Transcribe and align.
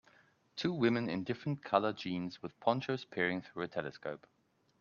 Two 0.55 0.73
women 0.73 1.07
in 1.11 1.23
different 1.23 1.63
color 1.63 1.93
jeans 1.93 2.41
with 2.41 2.59
ponchos 2.59 3.05
peering 3.05 3.43
through 3.43 3.65
a 3.65 3.67
telescope. 3.67 4.25